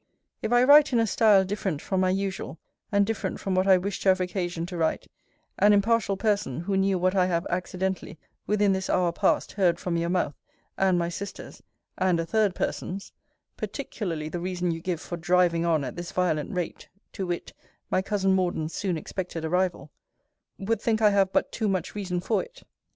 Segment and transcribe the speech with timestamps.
[0.41, 2.57] If I write in a style different from my usual,
[2.91, 5.05] and different from what I wished to have occasion to write,
[5.59, 8.17] an impartial person, who knew what I have accidentally,
[8.47, 10.33] within this hour past, heard from your mouth,
[10.75, 11.61] and my sister's,
[11.99, 13.11] and a third person's,
[13.57, 17.53] (particularly the reason you give for driving on at this violent rate, to wit,
[17.91, 19.91] my cousin Morden's soon expected arrival,)
[20.57, 22.63] would think I have but too much reason for it.